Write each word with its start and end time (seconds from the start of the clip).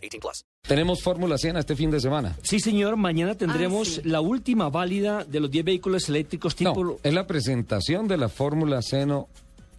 18 0.00 0.20
plus. 0.20 0.44
Tenemos 0.62 1.02
Fórmula 1.02 1.38
Cena 1.38 1.60
este 1.60 1.76
fin 1.76 1.90
de 1.90 2.00
semana. 2.00 2.36
Sí, 2.42 2.60
señor. 2.60 2.96
Mañana 2.96 3.34
tendremos 3.34 4.04
la 4.04 4.20
última 4.20 4.68
válida 4.68 5.24
de 5.24 5.40
los 5.40 5.50
10 5.50 5.64
vehículos 5.64 6.08
eléctricos 6.08 6.54
tipo... 6.54 6.84
No, 6.84 6.96
es 7.02 7.14
la 7.14 7.26
presentación 7.26 8.08
de 8.08 8.16
la 8.16 8.28
Fórmula 8.28 8.82
Cena, 8.82 9.24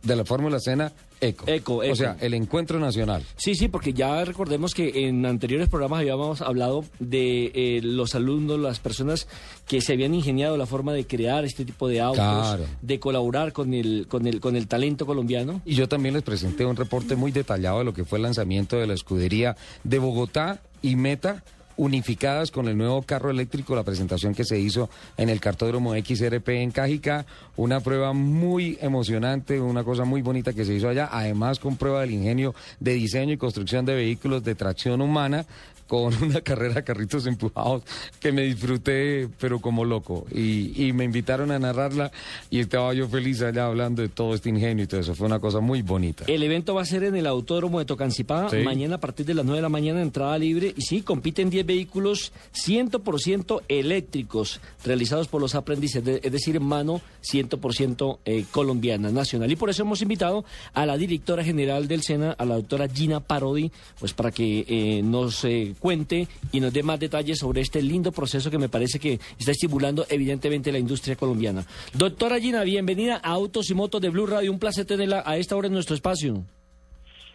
de 0.03 0.15
la 0.15 0.25
Fórmula 0.25 0.59
Cena 0.59 0.91
Eco. 1.23 1.45
Eco, 1.47 1.83
eco. 1.83 1.93
O 1.93 1.95
sea, 1.95 2.17
el 2.19 2.33
encuentro 2.33 2.79
nacional. 2.79 3.23
Sí, 3.35 3.53
sí, 3.53 3.67
porque 3.67 3.93
ya 3.93 4.25
recordemos 4.25 4.73
que 4.73 5.07
en 5.07 5.23
anteriores 5.27 5.69
programas 5.69 5.99
habíamos 5.99 6.41
hablado 6.41 6.83
de 6.99 7.51
eh, 7.53 7.79
los 7.83 8.15
alumnos, 8.15 8.59
las 8.59 8.79
personas 8.79 9.27
que 9.67 9.81
se 9.81 9.93
habían 9.93 10.15
ingeniado 10.15 10.57
la 10.57 10.65
forma 10.65 10.93
de 10.93 11.05
crear 11.05 11.45
este 11.45 11.63
tipo 11.63 11.87
de 11.87 12.01
autos, 12.01 12.17
Claro. 12.23 12.65
de 12.81 12.99
colaborar 12.99 13.53
con 13.53 13.75
el, 13.75 14.07
con 14.09 14.25
el, 14.25 14.39
con 14.39 14.55
el 14.55 14.67
talento 14.67 15.05
colombiano. 15.05 15.61
Y 15.63 15.75
yo 15.75 15.87
también 15.87 16.15
les 16.15 16.23
presenté 16.23 16.65
un 16.65 16.75
reporte 16.75 17.15
muy 17.15 17.31
detallado 17.31 17.77
de 17.79 17.85
lo 17.85 17.93
que 17.93 18.03
fue 18.03 18.17
el 18.17 18.23
lanzamiento 18.23 18.77
de 18.77 18.87
la 18.87 18.95
escudería 18.95 19.55
de 19.83 19.99
Bogotá 19.99 20.59
y 20.81 20.95
Meta 20.95 21.43
unificadas 21.77 22.51
con 22.51 22.67
el 22.67 22.77
nuevo 22.77 23.01
carro 23.03 23.29
eléctrico, 23.29 23.75
la 23.75 23.83
presentación 23.83 24.33
que 24.33 24.43
se 24.43 24.59
hizo 24.59 24.89
en 25.17 25.29
el 25.29 25.39
cartódromo 25.39 25.93
XRP 25.93 26.49
en 26.49 26.71
Cajica, 26.71 27.25
una 27.57 27.79
prueba 27.79 28.13
muy 28.13 28.77
emocionante, 28.81 29.59
una 29.59 29.83
cosa 29.83 30.05
muy 30.05 30.21
bonita 30.21 30.53
que 30.53 30.65
se 30.65 30.73
hizo 30.73 30.89
allá, 30.89 31.09
además 31.11 31.59
con 31.59 31.77
prueba 31.77 32.01
del 32.01 32.11
ingenio 32.11 32.53
de 32.79 32.93
diseño 32.93 33.33
y 33.33 33.37
construcción 33.37 33.85
de 33.85 33.95
vehículos 33.95 34.43
de 34.43 34.55
tracción 34.55 35.01
humana, 35.01 35.45
con 35.91 36.13
una 36.23 36.39
carrera 36.49 36.75
de 36.75 36.83
carritos 36.85 37.25
empujados 37.27 37.83
que 38.21 38.31
me 38.31 38.43
disfruté, 38.43 39.27
pero 39.41 39.59
como 39.59 39.83
loco. 39.83 40.25
Y, 40.33 40.85
y 40.87 40.93
me 40.93 41.03
invitaron 41.03 41.51
a 41.51 41.59
narrarla 41.59 42.13
y 42.49 42.59
estaba 42.59 42.93
yo 42.93 43.09
feliz 43.09 43.41
allá 43.41 43.65
hablando 43.65 44.01
de 44.01 44.07
todo 44.07 44.33
este 44.33 44.47
ingenio 44.47 44.85
y 44.85 44.87
todo 44.87 45.01
eso. 45.01 45.15
Fue 45.15 45.27
una 45.27 45.39
cosa 45.39 45.59
muy 45.59 45.81
bonita. 45.81 46.23
El 46.27 46.43
evento 46.43 46.73
va 46.75 46.83
a 46.83 46.85
ser 46.85 47.03
en 47.03 47.17
el 47.17 47.27
Autódromo 47.27 47.79
de 47.79 47.83
Tocancipá, 47.85 48.49
Sí. 48.49 48.59
mañana 48.63 48.95
a 48.95 48.99
partir 49.01 49.25
de 49.25 49.33
las 49.33 49.43
9 49.43 49.57
de 49.57 49.61
la 49.63 49.67
mañana, 49.67 50.01
entrada 50.01 50.37
libre. 50.37 50.73
Y 50.77 50.81
sí, 50.83 51.01
compiten 51.01 51.49
10 51.49 51.65
vehículos 51.65 52.31
100% 52.53 53.61
eléctricos, 53.67 54.61
realizados 54.85 55.27
por 55.27 55.41
los 55.41 55.55
aprendices, 55.55 56.05
de- 56.05 56.21
es 56.23 56.31
decir, 56.31 56.55
en 56.55 56.63
mano 56.63 57.01
100% 57.21 58.19
eh, 58.23 58.45
colombiana, 58.49 59.11
nacional. 59.11 59.51
Y 59.51 59.57
por 59.57 59.69
eso 59.69 59.81
hemos 59.83 60.01
invitado 60.01 60.45
a 60.73 60.85
la 60.85 60.95
directora 60.97 61.43
general 61.43 61.89
del 61.89 62.01
SENA, 62.01 62.31
a 62.31 62.45
la 62.45 62.55
doctora 62.55 62.87
Gina 62.87 63.19
Parodi, 63.19 63.71
pues 63.99 64.13
para 64.13 64.31
que 64.31 64.65
eh, 64.69 65.01
nos 65.03 65.43
eh, 65.43 65.73
cuente 65.85 66.27
y 66.53 66.59
nos 66.61 66.71
dé 66.71 66.83
más 66.83 66.99
detalles 66.99 67.39
sobre 67.39 67.59
este 67.61 67.81
lindo 67.81 68.11
proceso 68.13 68.49
que 68.51 68.57
me 68.59 68.69
parece 68.69 68.99
que 68.99 69.19
está 69.37 69.51
estimulando 69.51 70.05
evidentemente 70.09 70.71
la 70.71 70.77
industria 70.79 71.15
colombiana. 71.17 71.65
Doctora 71.93 72.39
Gina, 72.39 72.63
bienvenida 72.63 73.19
a 73.21 73.31
Autos 73.31 73.69
y 73.69 73.73
Motos 73.73 73.99
de 73.99 74.09
Blue 74.09 74.27
Radio. 74.27 74.51
Un 74.51 74.59
placer 74.59 74.85
tenerla 74.85 75.23
a 75.25 75.35
esta 75.37 75.55
hora 75.57 75.67
en 75.67 75.73
nuestro 75.73 75.95
espacio. 75.95 76.43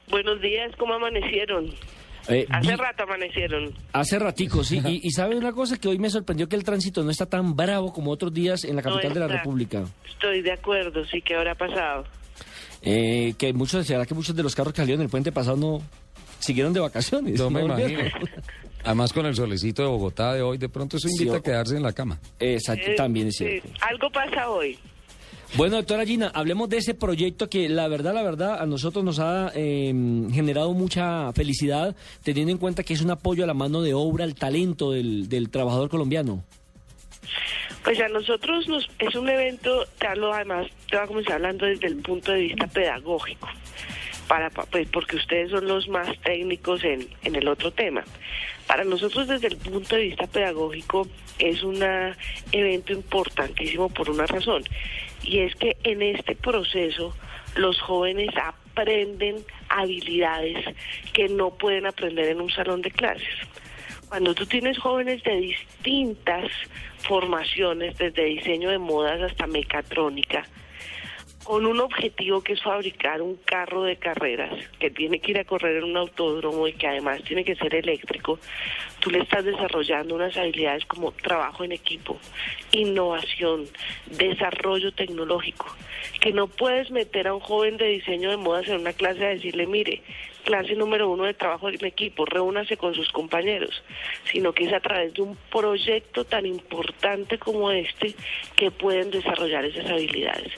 Buenos 0.08 0.40
días, 0.40 0.70
¿cómo 0.78 0.94
amanecieron? 0.94 1.66
Eh, 2.28 2.46
Hace 2.48 2.70
vi- 2.70 2.76
rato 2.76 3.02
amanecieron. 3.02 3.72
Hace 3.92 4.18
ratico, 4.18 4.62
sí. 4.64 4.80
Y, 4.84 5.00
y 5.06 5.10
sabe 5.10 5.36
una 5.36 5.52
cosa 5.52 5.76
que 5.76 5.88
hoy 5.88 5.98
me 5.98 6.08
sorprendió 6.10 6.48
que 6.48 6.56
el 6.56 6.64
tránsito 6.64 7.02
no 7.02 7.10
está 7.10 7.26
tan 7.26 7.54
bravo 7.56 7.92
como 7.92 8.10
otros 8.10 8.32
días 8.32 8.64
en 8.64 8.76
la 8.76 8.82
No 8.82 8.90
capital 8.90 9.14
de 9.14 9.20
la. 9.20 9.26
República. 9.28 9.84
Estoy 10.08 10.42
de 10.42 10.52
acuerdo, 10.52 11.04
sí, 11.06 11.20
¿qué 11.22 11.34
habrá 11.34 11.54
pasado? 11.54 12.04
Eh, 12.82 13.34
que 13.38 13.52
muchos, 13.52 13.86
será 13.86 14.06
que 14.06 14.14
muchos 14.14 14.34
de 14.36 14.42
los 14.42 14.54
carros 14.54 14.72
que 14.72 14.82
salieron 14.82 15.02
el 15.02 15.08
puente 15.08 15.32
pasado 15.32 15.56
no 15.56 15.82
siguieron 16.38 16.72
de 16.72 16.80
vacaciones. 16.80 17.38
Yo 17.38 17.50
me 17.50 17.60
no 17.60 17.66
imagino. 17.78 18.00
Además 18.84 19.12
con 19.12 19.26
el 19.26 19.34
solecito 19.34 19.82
de 19.82 19.88
Bogotá 19.88 20.32
de 20.34 20.42
hoy, 20.42 20.58
de 20.58 20.68
pronto 20.68 20.96
eso 20.96 21.08
invita 21.08 21.32
Sí, 21.32 21.36
a 21.38 21.42
quedarse 21.42 21.76
en 21.76 21.82
la 21.82 21.92
cama. 21.92 22.20
Exacto, 22.38 22.90
Eh, 22.90 22.94
también 22.94 23.28
es 23.28 23.36
sí, 23.36 23.44
cierto. 23.44 23.68
algo 23.80 24.10
pasa 24.10 24.48
hoy. 24.48 24.78
Bueno, 25.56 25.76
doctora 25.76 26.04
Gina, 26.04 26.30
hablemos 26.34 26.68
de 26.68 26.78
ese 26.78 26.94
proyecto 26.94 27.48
que 27.48 27.68
la 27.68 27.88
verdad, 27.88 28.12
la 28.14 28.22
verdad, 28.22 28.60
a 28.60 28.66
nosotros 28.66 29.04
nos 29.04 29.18
ha 29.20 29.50
eh, 29.54 29.92
generado 30.32 30.72
mucha 30.72 31.32
felicidad, 31.32 31.94
teniendo 32.22 32.52
en 32.52 32.58
cuenta 32.58 32.82
que 32.82 32.94
es 32.94 33.00
un 33.00 33.10
apoyo 33.10 33.44
a 33.44 33.46
la 33.46 33.54
mano 33.54 33.80
de 33.82 33.94
obra, 33.94 34.24
al 34.24 34.34
talento 34.34 34.90
del, 34.92 35.28
del 35.28 35.48
trabajador 35.50 35.88
colombiano. 35.88 36.44
Pues 37.84 37.98
a 38.00 38.08
nosotros 38.08 38.68
nos, 38.68 38.88
es 38.98 39.14
un 39.14 39.28
evento, 39.28 39.84
Carlos, 39.98 40.32
además 40.34 40.66
te 40.90 40.96
va 40.96 41.04
a 41.04 41.06
comenzar 41.06 41.34
hablando 41.34 41.66
desde 41.66 41.86
el 41.86 41.96
punto 41.96 42.32
de 42.32 42.40
vista 42.40 42.66
pedagógico, 42.66 43.48
para, 44.28 44.50
pa- 44.50 44.66
pues 44.66 44.88
porque 44.88 45.16
ustedes 45.16 45.50
son 45.50 45.66
los 45.66 45.88
más 45.88 46.08
técnicos 46.20 46.82
en, 46.84 47.08
en 47.22 47.34
el 47.36 47.48
otro 47.48 47.70
tema. 47.72 48.04
Para 48.66 48.84
nosotros 48.84 49.28
desde 49.28 49.48
el 49.48 49.56
punto 49.56 49.96
de 49.96 50.02
vista 50.02 50.26
pedagógico 50.26 51.06
es 51.38 51.62
un 51.62 51.78
evento 52.52 52.92
importantísimo 52.92 53.88
por 53.88 54.10
una 54.10 54.26
razón, 54.26 54.62
y 55.22 55.38
es 55.40 55.54
que 55.54 55.76
en 55.84 56.02
este 56.02 56.34
proceso 56.34 57.14
los 57.56 57.80
jóvenes 57.80 58.30
aprenden 58.36 59.36
habilidades 59.68 60.64
que 61.12 61.28
no 61.28 61.50
pueden 61.54 61.86
aprender 61.86 62.28
en 62.28 62.40
un 62.40 62.50
salón 62.50 62.82
de 62.82 62.90
clases. 62.90 63.28
Cuando 64.08 64.34
tú 64.34 64.46
tienes 64.46 64.78
jóvenes 64.78 65.22
de 65.24 65.36
distintas 65.36 66.50
formaciones, 66.98 67.96
desde 67.98 68.24
diseño 68.24 68.70
de 68.70 68.78
modas 68.78 69.20
hasta 69.20 69.46
mecatrónica, 69.46 70.44
con 71.46 71.64
un 71.64 71.78
objetivo 71.78 72.42
que 72.42 72.54
es 72.54 72.62
fabricar 72.62 73.22
un 73.22 73.36
carro 73.36 73.84
de 73.84 73.94
carreras 73.94 74.52
que 74.80 74.90
tiene 74.90 75.20
que 75.20 75.30
ir 75.30 75.38
a 75.38 75.44
correr 75.44 75.76
en 75.76 75.84
un 75.84 75.96
autódromo 75.96 76.66
y 76.66 76.72
que 76.72 76.88
además 76.88 77.22
tiene 77.22 77.44
que 77.44 77.54
ser 77.54 77.72
eléctrico, 77.72 78.40
tú 79.06 79.12
le 79.12 79.20
estás 79.20 79.44
desarrollando 79.44 80.16
unas 80.16 80.36
habilidades 80.36 80.84
como 80.84 81.12
trabajo 81.12 81.62
en 81.62 81.70
equipo, 81.70 82.18
innovación, 82.72 83.68
desarrollo 84.06 84.92
tecnológico, 84.92 85.66
que 86.20 86.32
no 86.32 86.48
puedes 86.48 86.90
meter 86.90 87.28
a 87.28 87.34
un 87.34 87.38
joven 87.38 87.76
de 87.76 87.86
diseño 87.86 88.30
de 88.30 88.36
modas 88.36 88.66
en 88.66 88.80
una 88.80 88.92
clase 88.92 89.24
a 89.24 89.28
decirle, 89.28 89.68
mire, 89.68 90.02
clase 90.46 90.76
número 90.76 91.10
uno 91.10 91.24
de 91.24 91.34
trabajo 91.34 91.68
en 91.68 91.84
equipo, 91.84 92.24
reúnase 92.24 92.76
con 92.76 92.94
sus 92.94 93.10
compañeros, 93.10 93.82
sino 94.30 94.52
que 94.52 94.64
es 94.64 94.72
a 94.72 94.78
través 94.78 95.12
de 95.12 95.22
un 95.22 95.36
proyecto 95.50 96.24
tan 96.24 96.46
importante 96.46 97.36
como 97.36 97.72
este 97.72 98.14
que 98.54 98.70
pueden 98.70 99.10
desarrollar 99.10 99.64
esas 99.64 99.90
habilidades. 99.90 100.52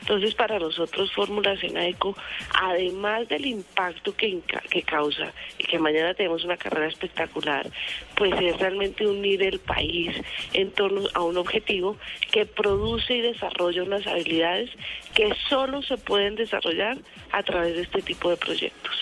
Entonces, 0.00 0.34
para 0.34 0.58
nosotros, 0.58 1.12
Fórmula 1.12 1.56
Senaeco, 1.58 2.16
además 2.58 3.28
del 3.28 3.44
impacto 3.44 4.16
que, 4.16 4.40
causa 4.86 5.32
y 5.58 5.64
que 5.64 5.78
mañana 5.78 6.14
tenemos 6.14 6.42
una 6.44 6.56
carrera 6.56 6.88
espectacular, 6.88 7.70
pues 8.16 8.32
es 8.40 8.58
realmente 8.58 9.06
unir 9.06 9.42
el 9.42 9.58
país 9.58 10.16
en 10.52 10.70
torno 10.70 11.02
a 11.14 11.22
un 11.22 11.36
objetivo 11.36 11.96
que 12.30 12.46
produce 12.46 13.16
y 13.16 13.20
desarrolla 13.20 13.82
unas 13.82 14.06
habilidades 14.06 14.70
que 15.14 15.32
solo 15.48 15.82
se 15.82 15.96
pueden 15.96 16.36
desarrollar 16.36 16.98
a 17.32 17.42
través 17.42 17.74
de 17.76 17.82
este 17.82 18.02
tipo 18.02 18.30
de 18.30 18.36
proyectos. 18.36 18.92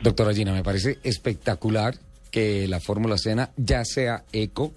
Doctora 0.00 0.32
Gina, 0.32 0.52
me 0.52 0.62
parece 0.62 0.98
espectacular 1.02 1.94
que 2.30 2.66
la 2.68 2.80
Fórmula 2.80 3.18
Cena 3.18 3.50
ya 3.56 3.84
sea 3.84 4.24
eco. 4.32 4.72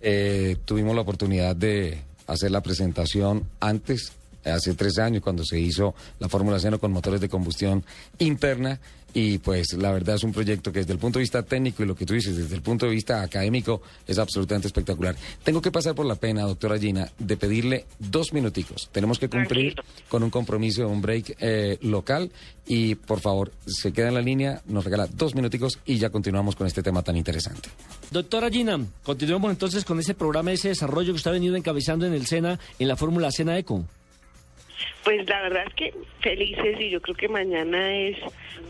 Eh, 0.00 0.56
tuvimos 0.64 0.94
la 0.94 1.02
oportunidad 1.02 1.56
de 1.56 1.98
hacer 2.26 2.50
la 2.50 2.62
presentación 2.62 3.48
antes, 3.58 4.12
hace 4.44 4.74
tres 4.74 4.98
años, 4.98 5.22
cuando 5.22 5.44
se 5.44 5.58
hizo 5.58 5.94
la 6.18 6.28
Fórmula 6.28 6.58
Cena 6.58 6.78
con 6.78 6.92
motores 6.92 7.20
de 7.20 7.28
combustión 7.28 7.84
interna. 8.18 8.80
Y 9.12 9.38
pues 9.38 9.72
la 9.72 9.90
verdad 9.90 10.14
es 10.14 10.22
un 10.22 10.32
proyecto 10.32 10.70
que 10.70 10.78
desde 10.78 10.92
el 10.92 11.00
punto 11.00 11.18
de 11.18 11.24
vista 11.24 11.42
técnico 11.42 11.82
y 11.82 11.86
lo 11.86 11.96
que 11.96 12.06
tú 12.06 12.14
dices, 12.14 12.36
desde 12.36 12.54
el 12.54 12.62
punto 12.62 12.86
de 12.86 12.92
vista 12.92 13.22
académico, 13.22 13.82
es 14.06 14.18
absolutamente 14.18 14.68
espectacular. 14.68 15.16
Tengo 15.42 15.60
que 15.60 15.72
pasar 15.72 15.96
por 15.96 16.06
la 16.06 16.14
pena, 16.14 16.42
doctora 16.42 16.78
Gina, 16.78 17.10
de 17.18 17.36
pedirle 17.36 17.86
dos 17.98 18.32
minuticos. 18.32 18.88
Tenemos 18.92 19.18
que 19.18 19.28
cumplir 19.28 19.74
Tranquilo. 19.74 20.06
con 20.08 20.22
un 20.22 20.30
compromiso, 20.30 20.86
un 20.86 21.02
break 21.02 21.36
eh, 21.40 21.78
local. 21.82 22.30
Y 22.68 22.94
por 22.94 23.18
favor, 23.18 23.50
se 23.66 23.92
queda 23.92 24.08
en 24.08 24.14
la 24.14 24.20
línea, 24.20 24.62
nos 24.66 24.84
regala 24.84 25.08
dos 25.08 25.34
minuticos 25.34 25.80
y 25.84 25.98
ya 25.98 26.10
continuamos 26.10 26.54
con 26.54 26.68
este 26.68 26.84
tema 26.84 27.02
tan 27.02 27.16
interesante. 27.16 27.68
Doctora 28.12 28.48
Gina, 28.48 28.78
continuemos 29.02 29.50
entonces 29.50 29.84
con 29.84 29.98
ese 29.98 30.14
programa, 30.14 30.52
ese 30.52 30.68
desarrollo 30.68 31.12
que 31.12 31.16
usted 31.16 31.30
ha 31.30 31.34
venido 31.34 31.56
encabezando 31.56 32.06
en 32.06 32.14
el 32.14 32.26
SENA, 32.26 32.60
en 32.78 32.86
la 32.86 32.94
Fórmula 32.94 33.32
SENA 33.32 33.58
Eco. 33.58 33.84
Pues 35.04 35.26
la 35.28 35.40
verdad 35.42 35.64
es 35.66 35.74
que 35.74 35.94
felices 36.20 36.78
y 36.78 36.90
yo 36.90 37.00
creo 37.00 37.16
que 37.16 37.28
mañana 37.28 37.96
es 37.96 38.18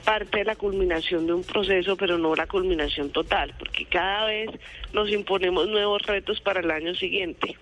parte 0.05 0.39
de 0.39 0.45
la 0.45 0.55
culminación 0.57 1.27
de 1.27 1.33
un 1.33 1.43
proceso, 1.43 1.97
pero 1.97 2.19
no 2.19 2.35
la 2.35 2.47
culminación 2.47 3.11
total, 3.11 3.53
porque 3.59 3.85
cada 3.85 4.27
vez 4.27 4.49
nos 4.93 5.11
imponemos 5.11 5.69
nuevos 5.69 6.03
retos 6.03 6.41
para 6.41 6.61
el 6.61 6.71
año 6.71 6.95
siguiente. 6.95 7.57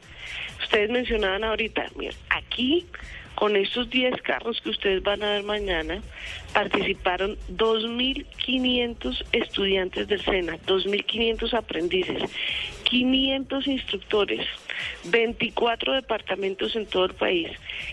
Ustedes 0.62 0.90
mencionaban 0.90 1.44
ahorita, 1.44 1.86
mira, 1.96 2.14
aquí 2.28 2.86
Con 3.38 3.54
estos 3.54 3.88
10 3.88 4.20
carros 4.22 4.60
que 4.60 4.70
ustedes 4.70 5.00
van 5.00 5.22
a 5.22 5.34
ver 5.34 5.44
mañana, 5.44 6.02
participaron 6.52 7.38
2.500 7.52 9.24
estudiantes 9.30 10.08
del 10.08 10.20
SENA, 10.24 10.58
2.500 10.66 11.54
aprendices, 11.54 12.20
500 12.82 13.68
instructores, 13.68 14.44
24 15.04 15.94
departamentos 15.94 16.76
en 16.76 16.86
todo 16.86 17.06
el 17.06 17.14
país, 17.14 17.48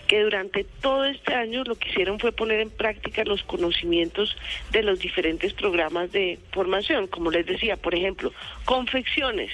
que 0.06 0.20
durante 0.22 0.64
todo 0.64 1.04
este 1.04 1.34
año 1.34 1.64
lo 1.64 1.76
que 1.76 1.90
hicieron 1.90 2.18
fue 2.18 2.32
poner 2.32 2.60
en 2.60 2.70
práctica 2.70 3.24
los 3.24 3.42
conocimientos 3.42 4.36
de 4.70 4.82
los 4.82 4.98
diferentes 4.98 5.52
programas 5.52 6.12
de 6.12 6.38
formación. 6.52 7.06
Como 7.06 7.30
les 7.30 7.46
decía, 7.46 7.76
por 7.76 7.94
ejemplo, 7.94 8.32
confecciones. 8.64 9.50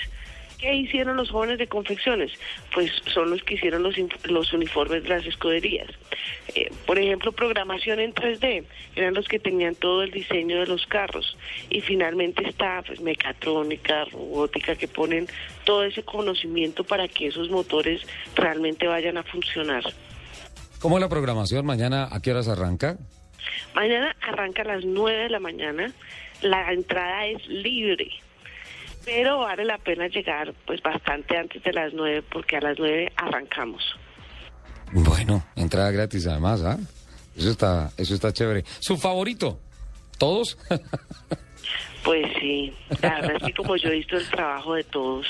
¿Qué 0.62 0.76
hicieron 0.76 1.16
los 1.16 1.28
jóvenes 1.28 1.58
de 1.58 1.66
confecciones? 1.66 2.30
Pues 2.72 2.92
son 3.12 3.30
los 3.30 3.42
que 3.42 3.54
hicieron 3.54 3.82
los, 3.82 3.96
los 4.26 4.52
uniformes 4.52 5.02
de 5.02 5.08
las 5.08 5.26
escuderías. 5.26 5.88
Eh, 6.54 6.70
por 6.86 7.00
ejemplo, 7.00 7.32
programación 7.32 7.98
en 7.98 8.14
3D, 8.14 8.64
eran 8.94 9.12
los 9.12 9.26
que 9.26 9.40
tenían 9.40 9.74
todo 9.74 10.04
el 10.04 10.12
diseño 10.12 10.60
de 10.60 10.66
los 10.68 10.86
carros. 10.86 11.36
Y 11.68 11.80
finalmente 11.80 12.48
está 12.48 12.80
pues, 12.86 13.00
mecatrónica, 13.00 14.04
robótica, 14.04 14.76
que 14.76 14.86
ponen 14.86 15.26
todo 15.64 15.82
ese 15.82 16.04
conocimiento 16.04 16.84
para 16.84 17.08
que 17.08 17.26
esos 17.26 17.50
motores 17.50 18.00
realmente 18.36 18.86
vayan 18.86 19.18
a 19.18 19.24
funcionar. 19.24 19.82
¿Cómo 20.78 20.96
es 20.96 21.00
la 21.00 21.08
programación? 21.08 21.66
Mañana, 21.66 22.06
¿a 22.08 22.22
qué 22.22 22.30
horas 22.30 22.46
arranca? 22.46 22.98
Mañana 23.74 24.14
arranca 24.20 24.62
a 24.62 24.66
las 24.66 24.84
9 24.84 25.24
de 25.24 25.28
la 25.28 25.40
mañana, 25.40 25.92
la 26.40 26.72
entrada 26.72 27.26
es 27.26 27.44
libre, 27.48 28.12
pero 29.04 29.38
vale 29.38 29.64
la 29.64 29.78
pena 29.78 30.06
llegar 30.08 30.52
pues 30.66 30.80
bastante 30.82 31.36
antes 31.36 31.62
de 31.62 31.72
las 31.72 31.92
9 31.92 32.22
porque 32.30 32.56
a 32.56 32.60
las 32.60 32.78
9 32.78 33.12
arrancamos. 33.16 33.82
Bueno, 34.92 35.44
entrada 35.56 35.90
gratis 35.90 36.26
además, 36.26 36.62
¿ah? 36.62 36.78
Eso 37.36 37.50
está, 37.50 37.90
eso 37.96 38.14
está 38.14 38.32
chévere. 38.32 38.64
¿Su 38.80 38.96
favorito? 38.96 39.58
¿Todos? 40.18 40.58
Pues 42.04 42.26
sí, 42.40 42.72
la 43.00 43.20
verdad 43.20 43.36
es 43.36 43.42
que 43.44 43.52
como 43.52 43.76
yo 43.76 43.88
he 43.88 43.94
visto 43.94 44.16
el 44.16 44.28
trabajo 44.28 44.74
de 44.74 44.82
todos, 44.82 45.24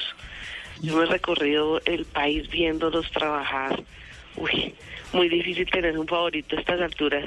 yo 0.81 0.97
me 0.97 1.05
he 1.05 1.07
recorrido 1.07 1.81
el 1.85 2.07
país 2.07 2.49
viéndolos 2.49 3.11
trabajar. 3.11 3.83
Uy, 4.37 4.75
muy 5.13 5.29
difícil 5.29 5.71
tener 5.71 5.99
un 5.99 6.07
favorito 6.07 6.57
a 6.57 6.61
estas 6.61 6.81
alturas. 6.81 7.27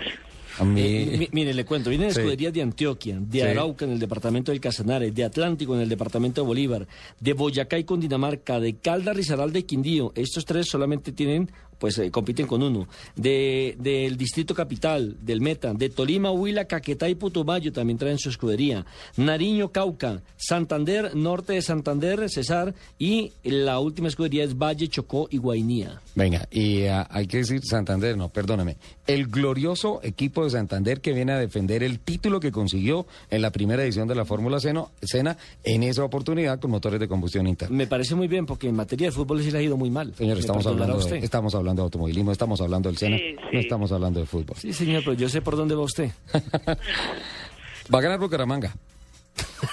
A 0.59 0.63
mí... 0.63 0.81
Eh, 0.81 1.17
mi- 1.17 1.29
mire, 1.31 1.53
le 1.53 1.65
cuento, 1.65 1.89
vienen 1.89 2.11
Sí. 2.13 2.19
escuderías 2.19 2.53
de 2.53 2.61
Antioquia, 2.61 3.17
de. 3.19 3.43
Arauca 3.43 3.85
en 3.85 3.91
el 3.91 3.99
departamento 3.99 4.51
del 4.51 4.61
Casanare, 4.61 5.11
de 5.11 5.23
Atlántico 5.23 5.75
en 5.75 5.81
el 5.81 5.89
departamento 5.89 6.41
de 6.41 6.47
Bolívar, 6.47 6.87
de 7.19 7.33
Boyacá 7.33 7.77
y 7.77 7.83
Cundinamarca, 7.83 8.59
de 8.59 8.75
Caldas, 8.77 9.15
Risaralda 9.15 9.59
y 9.59 9.63
Quindío. 9.63 10.11
Estos 10.15 10.45
tres 10.45 10.67
solamente 10.69 11.11
tienen, 11.11 11.51
pues 11.79 11.97
eh, 11.97 12.11
compiten 12.11 12.47
con 12.47 12.63
uno. 12.63 12.87
De, 13.15 13.75
del 13.79 14.17
Distrito 14.17 14.53
Capital, 14.53 15.17
del 15.21 15.41
Meta, 15.41 15.73
de 15.73 15.89
Tolima, 15.89 16.31
Huila, 16.31 16.65
Caquetá 16.65 17.09
y 17.09 17.15
Putumayo 17.15 17.71
también 17.71 17.97
traen 17.97 18.17
su 18.17 18.29
escudería. 18.29 18.85
Nariño, 19.17 19.69
Cauca, 19.71 20.21
Santander, 20.37 21.15
Norte 21.15 21.53
de 21.53 21.61
Santander, 21.61 22.29
Cesar 22.29 22.73
y 22.97 23.33
la 23.43 23.79
última 23.79 24.07
escudería 24.07 24.43
es 24.43 24.57
Valle, 24.57 24.87
Chocó 24.87 25.27
y 25.29 25.37
Guainía. 25.37 26.01
Venga, 26.15 26.47
y 26.51 26.85
ah, 26.85 27.07
hay 27.09 27.27
que 27.27 27.37
decir 27.37 27.61
Santander, 27.63 28.17
no, 28.17 28.29
perdóname. 28.29 28.77
El 29.07 29.27
glorioso 29.27 29.99
equipo 30.03 30.43
de 30.43 30.51
Santander 30.51 31.01
que 31.01 31.13
viene 31.13 31.33
a 31.33 31.37
defender 31.37 31.83
el 31.83 31.99
título 31.99 32.39
que 32.39 32.51
consiguió 32.51 33.05
en 33.29 33.41
la 33.41 33.51
primera 33.51 33.83
edición 33.83 34.07
de 34.07 34.15
la 34.15 34.25
Fórmula 34.25 34.59
Sena 34.59 35.37
en 35.63 35.83
esa 35.83 36.03
oportunidad 36.03 36.59
con 36.59 36.71
motores 36.71 36.99
de 36.99 37.07
combustión 37.07 37.47
interna. 37.47 37.75
Me 37.75 37.87
parece 37.87 38.15
muy 38.15 38.27
bien 38.27 38.45
porque 38.45 38.67
en 38.67 38.75
materia 38.75 39.07
de 39.07 39.11
fútbol 39.11 39.41
sí 39.43 39.51
le 39.51 39.59
ha 39.59 39.61
ido 39.61 39.77
muy 39.77 39.89
mal. 39.89 40.13
Señor, 40.15 40.37
estamos 40.37 40.65
hablando, 40.65 40.97
de, 40.97 41.03
usted. 41.03 41.23
estamos 41.23 41.53
hablando 41.55 41.64
de 41.73 41.81
automovilismo, 41.81 42.31
estamos 42.31 42.61
hablando 42.61 42.89
del 42.89 42.97
Sena, 42.97 43.17
Sí, 43.17 43.35
no 43.51 43.59
estamos 43.59 43.91
hablando 43.91 44.19
de 44.19 44.25
fútbol. 44.25 44.57
Sí, 44.57 44.73
señor, 44.73 45.03
pero 45.03 45.13
yo 45.13 45.29
sé 45.29 45.41
por 45.41 45.55
dónde 45.55 45.75
va 45.75 45.81
usted. 45.83 46.11
Va 47.93 47.99
a 47.99 48.01
ganar 48.01 48.19
Bucaramanga. 48.19 48.75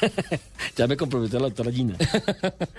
ya 0.77 0.87
me 0.87 0.97
comprometió 0.97 1.39
la 1.39 1.47
doctora 1.47 1.73
Gina. 1.73 1.97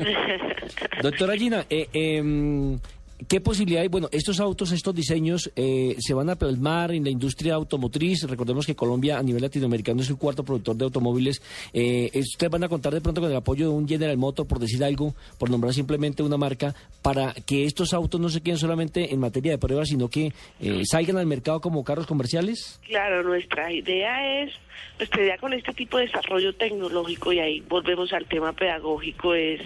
doctora 1.02 1.36
Gina, 1.36 1.66
eh, 1.70 1.88
em, 1.94 2.80
¿qué 3.28 3.42
posibilidad 3.42 3.82
hay? 3.82 3.88
Bueno, 3.88 4.10
estos 4.12 4.40
autos, 4.40 4.72
estos 4.72 4.96
diseños, 4.96 5.52
eh, 5.56 5.96
se 6.00 6.14
van 6.14 6.30
a 6.30 6.36
plasmar 6.36 6.92
en 6.92 7.04
la 7.04 7.10
industria 7.10 7.56
automotriz. 7.56 8.24
Recordemos 8.24 8.66
que 8.66 8.76
Colombia 8.76 9.18
a 9.18 9.24
nivel 9.24 9.42
latinoamericano 9.42 10.02
es 10.02 10.10
el 10.10 10.18
cuarto 10.18 10.44
productor 10.44 10.76
de 10.76 10.86
automóviles. 10.86 11.42
Eh, 11.74 12.12
¿Ustedes 12.14 12.52
van 12.52 12.64
a 12.64 12.70
contar 12.70 12.94
de 12.94 13.02
pronto 13.02 13.22
con 13.22 13.30
el 13.30 13.38
apoyo 13.38 13.70
de 13.70 13.74
un 13.74 13.88
General 13.88 14.18
Motor, 14.18 14.48
por 14.48 14.60
decir 14.60 14.84
algo, 14.84 15.14
por 15.38 15.50
nombrar 15.50 15.74
simplemente 15.74 16.24
una 16.24 16.38
marca, 16.38 16.74
para 17.02 17.34
que 17.34 17.66
estos 17.66 17.94
autos 17.94 18.20
no 18.20 18.30
se 18.30 18.42
queden 18.42 18.58
solamente 18.58 19.14
en 19.14 19.20
materia 19.20 19.52
de 19.52 19.58
pruebas, 19.58 19.90
sino 19.90 20.10
que 20.10 20.34
eh, 20.60 20.84
salgan 20.86 21.18
al 21.18 21.26
mercado 21.26 21.62
como 21.62 21.84
carros 21.84 22.08
comerciales? 22.08 22.80
Claro, 22.88 23.24
nuestra 23.24 23.72
idea 23.72 24.44
es, 24.44 24.54
nuestra 24.98 25.22
idea 25.22 25.38
con 25.38 25.54
este 25.54 25.74
tipo 25.74 25.98
de 25.98 26.06
desarrollo 26.06 26.54
tecnológico, 26.56 27.34
y 27.34 27.40
ahí 27.40 27.60
volvemos 27.62 28.12
al 28.14 28.26
tema 28.26 28.54
pedagógico, 28.54 29.34
es, 29.34 29.62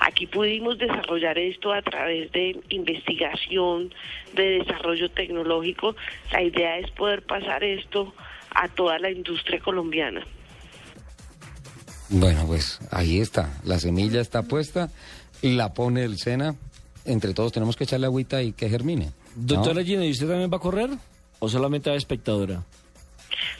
aquí 0.00 0.26
pudimos 0.26 0.78
desarrollar 0.78 1.38
esto 1.38 1.72
a 1.72 1.82
través 1.82 2.30
de 2.32 2.60
de 4.34 4.42
desarrollo 4.58 5.10
tecnológico. 5.10 5.94
La 6.32 6.42
idea 6.42 6.78
es 6.78 6.90
poder 6.92 7.22
pasar 7.22 7.64
esto 7.64 8.14
a 8.50 8.68
toda 8.68 8.98
la 8.98 9.10
industria 9.10 9.60
colombiana. 9.60 10.24
Bueno, 12.10 12.46
pues 12.46 12.80
ahí 12.90 13.20
está, 13.20 13.58
la 13.64 13.78
semilla 13.78 14.20
está 14.20 14.42
puesta, 14.42 14.90
la 15.42 15.72
pone 15.72 16.04
el 16.04 16.18
Sena, 16.18 16.54
entre 17.04 17.34
todos 17.34 17.52
tenemos 17.52 17.76
que 17.76 17.84
echarle 17.84 18.06
agüita 18.06 18.42
y 18.42 18.52
que 18.52 18.68
germine. 18.68 19.06
¿no? 19.06 19.12
Doctora 19.56 19.82
Gina, 19.82 20.04
¿y 20.04 20.10
usted 20.10 20.28
también 20.28 20.50
va 20.52 20.58
a 20.58 20.60
correr? 20.60 20.90
¿O 21.38 21.48
solamente 21.48 21.90
de 21.90 21.96
espectadora? 21.96 22.62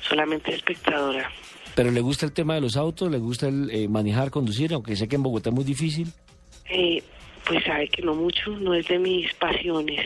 Solamente 0.09 0.55
espectadora. 0.55 1.31
¿Pero 1.75 1.91
le 1.91 2.01
gusta 2.01 2.27
el 2.27 2.33
tema 2.33 2.55
de 2.55 2.61
los 2.61 2.77
autos? 2.77 3.11
¿Le 3.11 3.19
gusta 3.19 3.49
el 3.49 3.71
eh, 3.71 3.89
manejar, 3.89 4.31
conducir? 4.31 4.73
Aunque 4.73 4.95
sé 4.95 5.09
que 5.09 5.17
en 5.17 5.23
Bogotá 5.23 5.51
es 5.51 5.55
muy 5.55 5.65
difícil. 5.65 6.13
Eh, 6.71 7.03
pues 7.47 7.65
sabe 7.65 7.89
que 7.89 8.03
no 8.03 8.15
mucho, 8.15 8.51
no 8.51 8.75
es 8.75 8.89
de 8.89 8.99
mis 8.99 9.33
pasiones. 9.35 10.05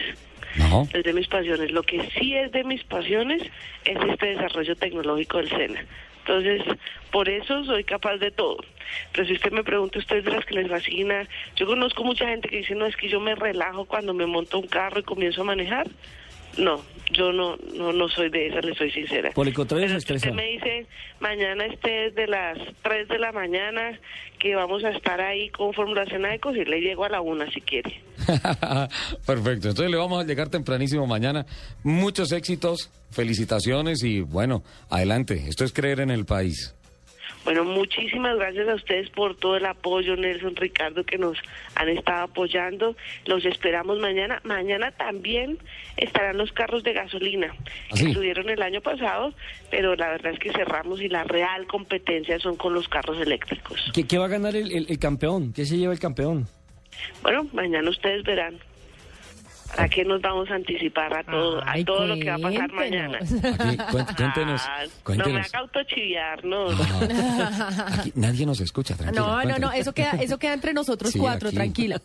No, 0.57 0.89
es 0.93 1.05
de 1.05 1.13
mis 1.13 1.29
pasiones. 1.29 1.71
Lo 1.71 1.83
que 1.83 2.09
sí 2.19 2.35
es 2.35 2.51
de 2.53 2.65
mis 2.65 2.83
pasiones 2.85 3.43
es 3.85 3.97
este 4.11 4.27
desarrollo 4.27 4.75
tecnológico 4.77 5.39
del 5.39 5.49
SENA. 5.49 5.85
Entonces, 6.21 6.63
por 7.11 7.29
eso 7.29 7.65
soy 7.65 7.85
capaz 7.85 8.17
de 8.17 8.31
todo. 8.31 8.59
Pero 9.13 9.27
si 9.27 9.35
usted 9.35 9.53
me 9.53 9.65
pregunta, 9.65 9.99
usted 9.99 10.19
es 10.19 10.25
de 10.25 10.33
las 10.33 10.45
que 10.45 10.55
les 10.55 10.69
fascina. 10.69 11.27
Yo 11.57 11.67
conozco 11.67 12.05
mucha 12.05 12.29
gente 12.29 12.49
que 12.49 12.59
dice, 12.59 12.75
no, 12.75 12.87
es 12.87 12.97
que 12.97 13.09
yo 13.09 13.21
me 13.21 13.35
relajo 13.35 13.85
cuando 13.85 14.13
me 14.13 14.27
monto 14.27 14.59
un 14.59 14.67
carro 14.67 15.01
y 15.01 15.05
comienzo 15.05 15.43
a 15.43 15.45
manejar. 15.45 15.87
No, 16.59 16.83
yo 17.13 17.33
no, 17.33 17.57
no, 17.75 17.93
no 17.93 18.09
soy 18.09 18.31
de 18.31 18.49
esas, 18.49 18.65
le 18.65 18.75
soy 18.75 18.91
sincera. 18.91 19.31
Por 19.31 19.47
el 19.49 19.55
contrario, 19.55 19.87
se 19.89 19.95
Pero 19.95 20.01
si 20.01 20.15
estresa. 20.15 20.31
usted 20.31 20.43
me 20.43 20.51
dice, 20.51 20.87
mañana 21.21 21.67
esté 21.67 22.11
de 22.11 22.27
las 22.27 22.59
3 22.83 23.09
de 23.09 23.19
la 23.19 23.33
mañana, 23.33 23.99
que 24.39 24.55
vamos 24.55 24.85
a 24.85 24.91
estar 24.91 25.21
ahí 25.21 25.49
con 25.51 25.73
Fórmula 25.73 26.05
Sena 26.07 26.29
de 26.31 26.41
y 26.55 26.65
le 26.65 26.81
llego 26.81 27.05
a 27.05 27.09
la 27.09 27.21
una 27.21 27.51
si 27.51 27.61
quiere. 27.61 28.03
Perfecto, 29.27 29.69
entonces 29.69 29.91
le 29.91 29.97
vamos 29.97 30.23
a 30.23 30.27
llegar 30.27 30.49
tempranísimo 30.49 31.07
mañana. 31.07 31.47
Muchos 31.83 32.33
éxitos, 32.33 32.91
felicitaciones 33.11 34.03
y 34.03 34.21
bueno, 34.21 34.63
adelante. 34.91 35.45
Esto 35.49 35.65
es 35.65 35.73
creer 35.73 36.01
en 36.01 36.11
el 36.11 36.25
país. 36.25 36.75
Bueno, 37.45 37.65
muchísimas 37.65 38.37
gracias 38.37 38.69
a 38.69 38.75
ustedes 38.75 39.09
por 39.11 39.35
todo 39.37 39.57
el 39.57 39.65
apoyo, 39.65 40.17
Nelson, 40.17 40.55
Ricardo, 40.57 41.05
que 41.05 41.17
nos 41.19 41.39
han 41.75 41.89
estado 41.89 42.25
apoyando. 42.25 42.95
Los 43.27 43.45
esperamos 43.47 43.99
mañana. 44.01 44.41
Mañana 44.45 44.91
también 44.93 45.59
estarán 45.97 46.37
los 46.37 46.53
carros 46.53 46.83
de 46.85 46.93
gasolina, 46.93 47.55
¿Ah, 47.91 47.95
que 47.97 48.09
estuvieron 48.09 48.51
el 48.51 48.61
año 48.61 48.81
pasado, 48.83 49.33
pero 49.71 49.95
la 49.97 50.09
verdad 50.11 50.33
es 50.35 50.39
que 50.41 50.53
cerramos 50.53 51.01
y 51.01 51.09
la 51.09 51.25
real 51.25 51.67
competencia 51.67 52.39
son 52.39 52.57
con 52.57 52.75
los 52.75 52.87
carros 52.89 53.19
eléctricos. 53.21 53.91
¿Qué, 53.95 54.07
qué 54.07 54.19
va 54.19 54.27
a 54.27 54.29
ganar 54.29 54.55
el, 54.55 54.71
el- 54.71 54.87
el 54.91 54.99
campeón? 54.99 55.53
¿Qué 55.53 55.65
se 55.65 55.79
lleva 55.79 55.93
el 55.93 55.99
campeón? 56.01 56.47
Bueno, 57.23 57.47
mañana 57.53 57.89
ustedes 57.89 58.25
verán. 58.25 58.59
¿Para 59.77 59.89
qué 59.89 60.05
nos 60.05 60.21
vamos 60.23 60.51
a 60.51 60.55
anticipar 60.55 61.15
a 61.17 61.23
todo, 61.25 61.61
Ay, 61.65 61.83
a 61.83 61.85
todo 61.85 62.07
lo 62.07 62.15
que 62.17 62.29
va 62.31 62.37
a 62.37 62.39
pasar 62.39 62.73
mañana? 62.73 63.19
cuéntenos. 63.19 63.61
Aquí, 63.61 63.77
cuént- 63.77 64.17
cuéntenos, 64.17 64.63
Ah, 64.65 64.79
no 64.83 64.89
me 64.89 65.03
cuéntenos. 65.05 65.47
haga 65.47 65.59
autochiviar, 65.61 66.45
no. 66.45 66.67
Aquí 67.99 68.13
nadie 68.17 68.47
nos 68.47 68.61
escucha, 68.61 68.97
tranquila. 68.97 69.21
No, 69.21 69.27
no, 69.29 69.37
no, 69.37 69.43
cuéntenos. 69.45 69.75
eso 69.77 69.93
queda, 69.93 70.11
eso 70.21 70.39
queda 70.39 70.55
entre 70.55 70.73
nosotros 70.73 71.13
Sí, 71.13 71.19
cuatro, 71.19 71.49
aquí. 71.49 71.57
tranquila. 71.57 72.01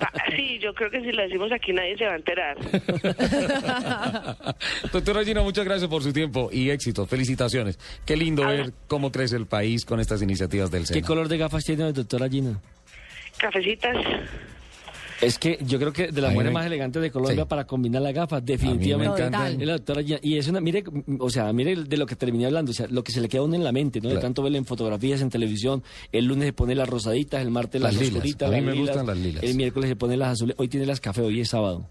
Ah, 0.00 0.12
Sí, 0.36 0.58
yo 0.60 0.72
creo 0.74 0.90
que 0.90 1.00
si 1.02 1.12
lo 1.12 1.22
decimos 1.22 1.50
aquí 1.52 1.72
nadie 1.72 1.96
se 1.98 2.06
va 2.06 2.12
a 2.12 2.16
enterar. 2.16 2.56
Doctora 4.92 5.24
Gina, 5.24 5.42
muchas 5.42 5.64
gracias 5.64 5.88
por 5.90 6.02
su 6.02 6.12
tiempo 6.12 6.48
y 6.52 6.70
éxito. 6.70 7.06
Felicitaciones. 7.06 7.78
Qué 8.06 8.16
lindo 8.16 8.42
Ahora- 8.44 8.56
ver 8.56 8.72
cómo 8.88 9.12
crece 9.12 9.36
el 9.36 9.46
país 9.46 9.84
con 9.84 10.00
estas 10.00 10.22
iniciativas 10.22 10.70
del 10.70 10.82
¿Qué 10.82 10.94
Sena. 10.94 11.06
color 11.06 11.28
de 11.28 11.38
gafas 11.38 11.64
tiene 11.64 11.84
la 11.84 11.92
doctora 11.92 12.28
Gina? 12.28 12.58
Cafecitas. 13.38 13.96
Es 15.22 15.38
que 15.38 15.56
yo 15.64 15.78
creo 15.78 15.92
que 15.92 16.08
de 16.08 16.20
las 16.20 16.32
mujeres 16.32 16.52
me- 16.52 16.58
más 16.58 16.66
elegantes 16.66 17.00
de 17.00 17.10
Colombia 17.10 17.44
Sí. 17.44 17.48
para 17.48 17.64
combinar 17.64 18.02
las 18.02 18.12
gafas, 18.12 18.44
definitivamente. 18.44 19.22
Es 19.24 19.66
la 19.66 19.72
doctora 19.74 20.02
Gina. 20.02 20.18
Y 20.22 20.36
es 20.36 20.48
una, 20.48 20.60
mire, 20.60 20.82
o 21.20 21.30
sea, 21.30 21.52
mire 21.52 21.76
de 21.76 21.96
lo 21.96 22.06
que 22.06 22.16
terminé 22.16 22.46
hablando, 22.46 22.72
o 22.72 22.74
sea, 22.74 22.86
lo 22.90 23.04
que 23.04 23.12
se 23.12 23.20
le 23.20 23.28
queda 23.28 23.40
a 23.42 23.44
uno 23.44 23.54
en 23.54 23.62
la 23.64 23.70
mente, 23.72 24.00
¿no? 24.00 24.08
De 24.08 24.18
tanto 24.18 24.42
verla 24.42 24.58
en 24.58 24.66
fotografías, 24.66 25.22
en 25.22 25.30
televisión. 25.30 25.82
El 26.10 26.26
lunes 26.26 26.46
se 26.46 26.52
pone 26.52 26.74
las 26.74 26.88
rosaditas, 26.88 27.40
el 27.40 27.50
martes 27.50 27.80
las, 27.80 27.92
Las 27.94 28.02
lilas. 28.02 28.16
oscuritas. 28.16 28.48
A 28.48 28.50
mí 28.50 28.56
las 28.56 28.64
me 28.66 28.72
lilas, 28.72 28.88
gustan 28.88 29.06
las 29.06 29.16
lilas. 29.18 29.42
El 29.44 29.54
miércoles 29.54 29.88
se 29.90 29.96
pone 29.96 30.16
las 30.16 30.28
azules. 30.32 30.56
Hoy 30.58 30.68
tiene 30.68 30.86
las 30.86 31.00
café, 31.00 31.22
hoy 31.22 31.40
es 31.40 31.48
sábado. 31.50 31.86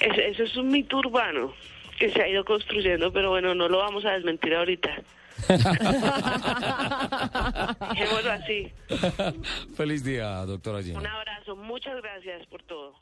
Eso, 0.00 0.20
eso 0.20 0.42
es 0.44 0.56
un 0.56 0.68
mito 0.68 0.98
urbano 0.98 1.52
que 1.98 2.10
se 2.10 2.20
ha 2.22 2.28
ido 2.28 2.44
construyendo, 2.44 3.10
pero 3.12 3.30
bueno, 3.30 3.54
no 3.54 3.68
lo 3.68 3.78
vamos 3.78 4.04
a 4.04 4.10
desmentir 4.10 4.54
ahorita. 4.54 4.90
Dejémoslo 7.94 8.32
así. 8.32 8.72
Feliz 9.76 10.04
día, 10.04 10.44
doctora 10.46 10.82
Gina. 10.82 10.98
Un 10.98 11.06
abrazo, 11.06 11.56
muchas 11.56 11.96
gracias 12.02 12.46
por 12.46 12.62
todo. 12.62 12.94